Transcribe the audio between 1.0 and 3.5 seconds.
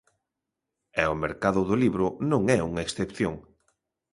E o mercado do libro non é unha excepción.